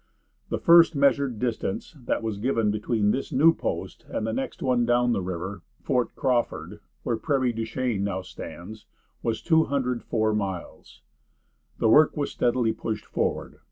The 0.49 0.57
first 0.57 0.95
measured 0.95 1.37
distance 1.37 1.95
that 2.05 2.23
was 2.23 2.39
given 2.39 2.71
between 2.71 3.11
this 3.11 3.31
new 3.31 3.53
post 3.53 4.03
and 4.09 4.25
the 4.25 4.33
next 4.33 4.63
one 4.63 4.83
down 4.83 5.11
the 5.13 5.21
river, 5.21 5.61
Fort 5.79 6.15
Crawford, 6.15 6.79
where 7.03 7.17
Prairie 7.17 7.53
du 7.53 7.67
Chien 7.67 8.03
now 8.03 8.23
stands, 8.23 8.87
was 9.21 9.43
204 9.43 10.33
miles. 10.33 11.03
The 11.77 11.87
work 11.87 12.17
was 12.17 12.31
steadily 12.31 12.73
pushed 12.73 13.05
forward. 13.05 13.59